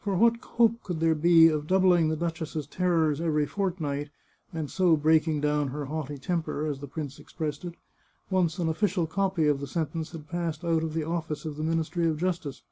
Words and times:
For 0.00 0.16
what 0.16 0.40
hope 0.40 0.82
could 0.82 0.98
there 0.98 1.14
be 1.14 1.48
of 1.48 1.66
doubling 1.66 2.08
the 2.08 2.16
duchess's 2.16 2.66
terrors 2.66 3.20
every 3.20 3.44
fortnight, 3.44 4.08
and 4.50 4.70
so 4.70 4.96
breaking 4.96 5.42
down 5.42 5.68
her 5.68 5.84
haughty 5.84 6.16
temper, 6.16 6.64
as 6.64 6.80
the 6.80 6.88
prince 6.88 7.18
expressed 7.18 7.66
it, 7.66 7.74
once 8.30 8.58
an 8.58 8.70
official 8.70 9.06
copy 9.06 9.46
of 9.46 9.60
the 9.60 9.66
sentence 9.66 10.12
had 10.12 10.26
passed 10.30 10.64
out 10.64 10.82
of 10.82 10.94
the 10.94 11.04
office 11.04 11.44
of 11.44 11.58
the 11.58 11.62
Ministry 11.64 12.08
of 12.08 12.16
Justice? 12.16 12.62